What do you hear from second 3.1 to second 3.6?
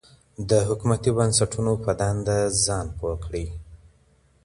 کړئ.